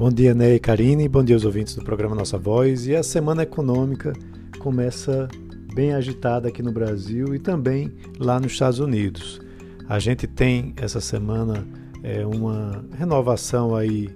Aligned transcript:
Bom 0.00 0.10
dia, 0.10 0.32
Ney 0.32 0.54
e 0.54 0.58
Karine, 0.58 1.06
bom 1.10 1.22
dia 1.22 1.36
aos 1.36 1.44
ouvintes 1.44 1.74
do 1.74 1.84
programa 1.84 2.14
Nossa 2.14 2.38
Voz. 2.38 2.86
E 2.86 2.96
a 2.96 3.02
semana 3.02 3.42
econômica 3.42 4.14
começa 4.58 5.28
bem 5.74 5.92
agitada 5.92 6.48
aqui 6.48 6.62
no 6.62 6.72
Brasil 6.72 7.34
e 7.34 7.38
também 7.38 7.92
lá 8.18 8.40
nos 8.40 8.52
Estados 8.52 8.78
Unidos. 8.78 9.42
A 9.86 9.98
gente 9.98 10.26
tem 10.26 10.72
essa 10.78 11.02
semana 11.02 11.68
é, 12.02 12.24
uma 12.24 12.82
renovação 12.96 13.76
aí, 13.76 14.08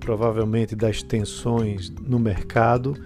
provavelmente, 0.00 0.74
das 0.74 1.02
tensões 1.02 1.90
no 1.90 2.18
mercado, 2.18 2.96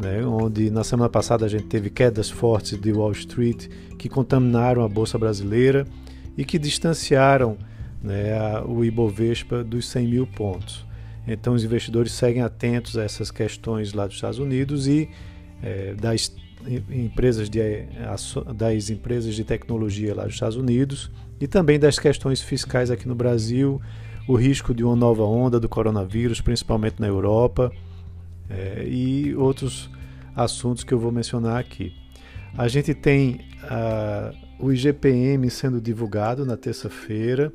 né, 0.00 0.24
onde 0.24 0.70
na 0.70 0.84
semana 0.84 1.10
passada 1.10 1.44
a 1.44 1.48
gente 1.50 1.66
teve 1.66 1.90
quedas 1.90 2.30
fortes 2.30 2.80
de 2.80 2.92
Wall 2.92 3.12
Street 3.12 3.68
que 3.98 4.08
contaminaram 4.08 4.82
a 4.82 4.88
Bolsa 4.88 5.18
Brasileira 5.18 5.86
e 6.34 6.46
que 6.46 6.58
distanciaram 6.58 7.58
né, 8.02 8.38
a, 8.38 8.64
o 8.64 8.82
Ibovespa 8.82 9.62
dos 9.62 9.86
100 9.86 10.08
mil 10.08 10.26
pontos. 10.26 10.93
Então, 11.26 11.54
os 11.54 11.64
investidores 11.64 12.12
seguem 12.12 12.42
atentos 12.42 12.98
a 12.98 13.02
essas 13.02 13.30
questões 13.30 13.92
lá 13.92 14.06
dos 14.06 14.16
Estados 14.16 14.38
Unidos 14.38 14.86
e 14.86 15.08
é, 15.62 15.94
das 15.94 16.34
empresas 16.90 17.50
de 17.50 17.60
das 18.56 18.88
empresas 18.88 19.34
de 19.34 19.44
tecnologia 19.44 20.14
lá 20.14 20.24
dos 20.24 20.34
Estados 20.34 20.56
Unidos 20.56 21.10
e 21.40 21.46
também 21.46 21.78
das 21.78 21.98
questões 21.98 22.40
fiscais 22.40 22.90
aqui 22.90 23.06
no 23.06 23.14
Brasil, 23.14 23.80
o 24.26 24.34
risco 24.34 24.74
de 24.74 24.82
uma 24.82 24.96
nova 24.96 25.24
onda 25.24 25.60
do 25.60 25.68
coronavírus, 25.68 26.40
principalmente 26.40 27.00
na 27.00 27.06
Europa, 27.06 27.70
é, 28.48 28.84
e 28.86 29.34
outros 29.34 29.90
assuntos 30.34 30.84
que 30.84 30.92
eu 30.92 30.98
vou 30.98 31.12
mencionar 31.12 31.58
aqui. 31.58 31.92
A 32.56 32.68
gente 32.68 32.94
tem 32.94 33.40
a, 33.62 34.32
o 34.58 34.72
IGPM 34.72 35.50
sendo 35.50 35.80
divulgado 35.80 36.46
na 36.46 36.56
terça-feira. 36.56 37.52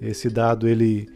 Esse 0.00 0.28
dado 0.28 0.68
ele 0.68 1.08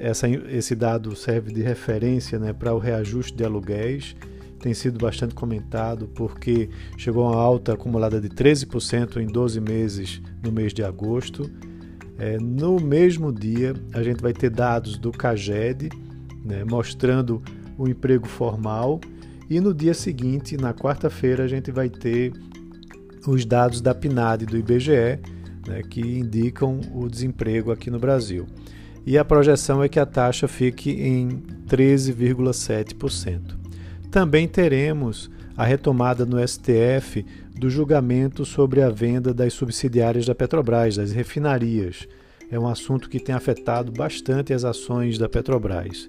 essa, 0.00 0.28
esse 0.28 0.74
dado 0.74 1.16
serve 1.16 1.52
de 1.52 1.62
referência 1.62 2.38
né, 2.38 2.52
para 2.52 2.74
o 2.74 2.78
reajuste 2.78 3.34
de 3.34 3.44
aluguéis. 3.44 4.14
Tem 4.60 4.74
sido 4.74 4.98
bastante 4.98 5.34
comentado 5.34 6.08
porque 6.14 6.68
chegou 6.96 7.24
a 7.24 7.30
uma 7.30 7.40
alta 7.40 7.72
acumulada 7.72 8.20
de 8.20 8.28
13% 8.28 9.16
em 9.16 9.26
12 9.26 9.60
meses 9.60 10.20
no 10.42 10.52
mês 10.52 10.74
de 10.74 10.84
agosto. 10.84 11.50
É, 12.18 12.38
no 12.38 12.78
mesmo 12.78 13.32
dia, 13.32 13.74
a 13.94 14.02
gente 14.02 14.22
vai 14.22 14.32
ter 14.32 14.50
dados 14.50 14.98
do 14.98 15.10
CAGED 15.10 15.88
né, 16.44 16.64
mostrando 16.64 17.42
o 17.78 17.88
emprego 17.88 18.26
formal. 18.26 19.00
E 19.48 19.60
no 19.60 19.74
dia 19.74 19.94
seguinte, 19.94 20.56
na 20.56 20.72
quarta-feira, 20.72 21.44
a 21.44 21.48
gente 21.48 21.70
vai 21.70 21.88
ter 21.88 22.32
os 23.26 23.44
dados 23.44 23.80
da 23.80 23.94
PNAD 23.94 24.46
do 24.46 24.56
IBGE, 24.56 25.18
né, 25.66 25.82
que 25.82 26.00
indicam 26.00 26.80
o 26.94 27.08
desemprego 27.08 27.70
aqui 27.70 27.90
no 27.90 27.98
Brasil 27.98 28.46
e 29.04 29.18
a 29.18 29.24
projeção 29.24 29.82
é 29.82 29.88
que 29.88 29.98
a 29.98 30.06
taxa 30.06 30.46
fique 30.46 30.90
em 30.90 31.42
13,7%. 31.68 33.56
Também 34.10 34.46
teremos 34.46 35.30
a 35.56 35.64
retomada 35.64 36.24
no 36.24 36.46
STF 36.46 37.24
do 37.58 37.68
julgamento 37.68 38.44
sobre 38.44 38.80
a 38.80 38.88
venda 38.88 39.34
das 39.34 39.52
subsidiárias 39.52 40.26
da 40.26 40.34
Petrobras, 40.34 40.96
das 40.96 41.12
refinarias. 41.12 42.06
É 42.50 42.58
um 42.58 42.68
assunto 42.68 43.08
que 43.08 43.18
tem 43.18 43.34
afetado 43.34 43.90
bastante 43.90 44.52
as 44.52 44.64
ações 44.64 45.18
da 45.18 45.28
Petrobras. 45.28 46.08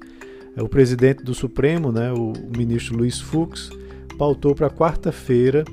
O 0.57 0.69
presidente 0.69 1.23
do 1.23 1.33
Supremo, 1.33 1.91
né, 1.91 2.11
o 2.11 2.33
ministro 2.55 2.95
Luiz 2.95 3.19
Fux, 3.19 3.71
pautou 4.17 4.53
para 4.53 4.69
quarta-feira 4.69 5.63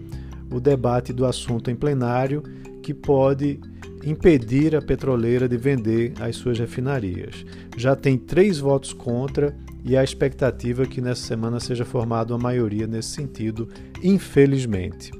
o 0.50 0.58
debate 0.58 1.12
do 1.12 1.26
assunto 1.26 1.70
em 1.70 1.76
plenário, 1.76 2.42
que 2.82 2.94
pode 2.94 3.60
impedir 4.04 4.74
a 4.74 4.82
petroleira 4.82 5.48
de 5.48 5.56
vender 5.56 6.14
as 6.20 6.36
suas 6.36 6.58
refinarias. 6.58 7.44
Já 7.76 7.94
tem 7.94 8.16
três 8.16 8.58
votos 8.58 8.92
contra 8.92 9.54
e 9.84 9.96
a 9.96 10.04
expectativa 10.04 10.82
é 10.82 10.86
que 10.86 11.00
nessa 11.00 11.22
semana 11.22 11.60
seja 11.60 11.84
formada 11.84 12.34
uma 12.34 12.42
maioria 12.42 12.86
nesse 12.86 13.10
sentido, 13.10 13.68
infelizmente. 14.02 15.10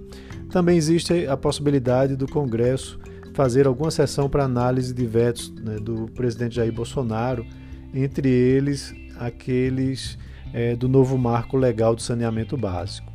Também 0.51 0.77
existe 0.77 1.27
a 1.27 1.37
possibilidade 1.37 2.17
do 2.17 2.27
Congresso 2.27 2.99
fazer 3.33 3.67
alguma 3.67 3.91
sessão 3.91 4.29
para 4.29 4.45
análise 4.45 4.93
de 4.93 5.07
vetos 5.07 5.53
né, 5.55 5.77
do 5.77 6.07
presidente 6.15 6.57
Jair 6.57 6.73
Bolsonaro, 6.73 7.47
entre 7.95 8.29
eles 8.29 8.93
aqueles 9.19 10.19
é, 10.53 10.75
do 10.75 10.89
novo 10.89 11.17
marco 11.17 11.57
legal 11.57 11.95
do 11.95 12.03
saneamento 12.03 12.57
básico. 12.57 13.11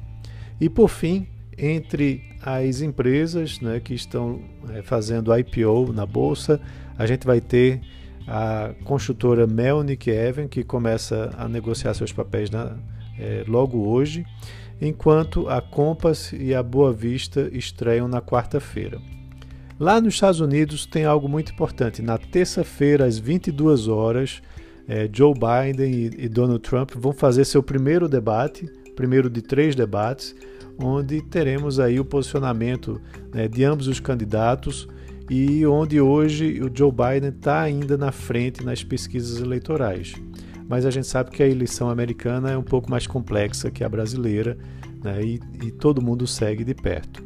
E 0.59 0.70
por 0.70 0.90
fim, 0.90 1.28
entre 1.58 2.24
as 2.42 2.82
empresas 2.82 3.60
né, 3.60 3.80
que 3.80 3.94
estão 3.94 4.42
é, 4.70 4.82
fazendo 4.82 5.36
IPO 5.36 5.94
na 5.94 6.06
bolsa. 6.06 6.60
A 6.98 7.06
gente 7.06 7.26
vai 7.26 7.42
ter 7.42 7.82
a 8.28 8.74
construtora 8.84 9.48
Melnick 9.48 10.10
Even, 10.10 10.48
que 10.48 10.64
começa 10.64 11.32
a 11.38 11.48
negociar 11.48 11.94
seus 11.94 12.12
papéis 12.12 12.50
na, 12.50 12.76
é, 13.20 13.44
logo 13.48 13.88
hoje, 13.88 14.26
enquanto 14.82 15.48
a 15.48 15.62
Compass 15.62 16.34
e 16.34 16.54
a 16.54 16.62
Boa 16.62 16.92
Vista 16.92 17.50
estreiam 17.54 18.08
na 18.08 18.22
quarta-feira. 18.22 19.00
Lá 19.80 20.00
nos 20.00 20.14
Estados 20.14 20.40
Unidos 20.40 20.86
tem 20.86 21.06
algo 21.06 21.28
muito 21.28 21.52
importante. 21.52 22.02
Na 22.02 22.18
terça-feira, 22.18 23.06
às 23.06 23.18
22 23.18 23.88
horas, 23.88 24.42
é, 24.88 25.10
Joe 25.12 25.34
Biden 25.34 25.92
e, 25.92 26.26
e 26.26 26.30
Donald 26.30 26.62
Trump 26.62 26.92
vão 26.96 27.12
fazer 27.12 27.46
seu 27.46 27.62
primeiro 27.62 28.08
debate, 28.08 28.66
primeiro 28.96 29.30
de 29.30 29.42
três 29.42 29.76
debates 29.76 30.36
onde 30.78 31.22
teremos 31.22 31.80
aí 31.80 32.00
o 32.00 32.06
posicionamento 32.06 33.02
né, 33.34 33.47
de 33.47 33.63
ambos 33.63 33.88
os 33.88 34.00
candidatos 34.00 34.88
e 35.30 35.66
onde 35.66 36.00
hoje 36.00 36.62
o 36.62 36.69
Joe 36.74 36.91
Biden 36.91 37.30
está 37.30 37.62
ainda 37.62 37.97
na 37.97 38.12
frente 38.12 38.63
nas 38.63 38.84
pesquisas 38.84 39.41
eleitorais. 39.41 40.14
Mas 40.68 40.85
a 40.85 40.91
gente 40.91 41.08
sabe 41.08 41.31
que 41.31 41.41
a 41.44 41.47
eleição 41.47 41.90
americana 41.90 42.52
é 42.52 42.58
um 42.58 42.64
pouco 42.64 42.90
mais 42.90 43.08
complexa 43.08 43.72
que 43.72 43.84
a 43.84 43.90
brasileira 43.90 44.58
né, 45.03 45.24
e, 45.24 45.40
e 45.64 45.72
todo 45.72 46.02
mundo 46.02 46.25
segue 46.25 46.64
de 46.64 46.74
perto. 46.74 47.24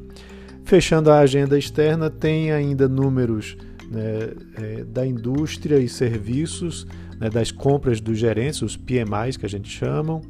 Fechando 0.63 1.09
a 1.09 1.19
agenda 1.19 1.57
externa, 1.57 2.09
tem 2.09 2.51
ainda 2.51 2.87
números 2.87 3.57
né, 3.89 4.29
é, 4.55 4.83
da 4.83 5.05
indústria 5.05 5.79
e 5.79 5.89
serviços, 5.89 6.85
né, 7.19 7.29
das 7.29 7.51
compras 7.51 7.99
dos 7.99 8.17
gerentes, 8.17 8.61
os 8.61 8.77
PMIs 8.77 9.35
que 9.37 9.45
a 9.45 9.49
gente 9.49 9.69
chama, 9.69 10.21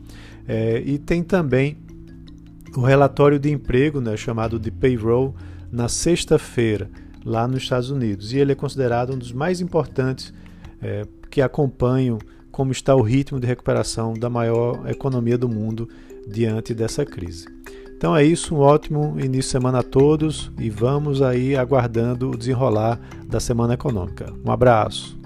é, 0.47 0.81
e 0.85 0.97
tem 0.97 1.23
também 1.23 1.77
o 2.75 2.81
relatório 2.81 3.39
de 3.39 3.51
emprego, 3.51 3.99
né, 3.99 4.15
chamado 4.15 4.59
de 4.59 4.71
payroll, 4.71 5.35
na 5.71 5.87
sexta-feira, 5.87 6.89
lá 7.23 7.47
nos 7.47 7.63
Estados 7.63 7.89
Unidos. 7.89 8.33
E 8.33 8.37
ele 8.37 8.51
é 8.51 8.55
considerado 8.55 9.13
um 9.13 9.17
dos 9.17 9.31
mais 9.31 9.61
importantes 9.61 10.33
é, 10.81 11.05
que 11.29 11.41
acompanham 11.41 12.19
como 12.51 12.71
está 12.71 12.95
o 12.95 13.01
ritmo 13.01 13.39
de 13.39 13.47
recuperação 13.47 14.13
da 14.13 14.29
maior 14.29 14.89
economia 14.89 15.37
do 15.37 15.47
mundo 15.47 15.87
diante 16.27 16.73
dessa 16.73 17.05
crise. 17.05 17.47
Então 17.95 18.15
é 18.15 18.23
isso, 18.23 18.55
um 18.55 18.59
ótimo 18.59 19.15
início 19.17 19.41
de 19.41 19.45
semana 19.45 19.79
a 19.79 19.83
todos 19.83 20.51
e 20.57 20.69
vamos 20.69 21.21
aí 21.21 21.55
aguardando 21.55 22.31
o 22.31 22.37
desenrolar 22.37 22.99
da 23.27 23.39
semana 23.39 23.73
econômica. 23.73 24.33
Um 24.45 24.51
abraço. 24.51 25.18